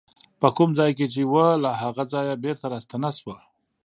په 0.41 0.47
کوم 0.57 0.69
ځای 0.79 0.91
کې 0.97 1.05
چې 1.13 1.21
وه 1.31 1.47
له 1.63 1.71
هغه 1.81 2.03
ځایه 2.13 2.35
بېرته 2.43 2.65
راستنه 2.73 3.09
شوه. 3.19 3.37